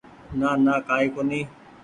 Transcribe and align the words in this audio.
نانا 0.39 0.75
ڪآئي 0.87 1.05
ڪونيٚ 1.15 1.47